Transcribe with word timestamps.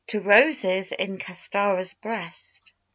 TO 0.07 0.19
ROSES 0.19 0.93
IN 0.93 1.19
CASTARA'S 1.19 1.93
BREAST. 1.93 2.73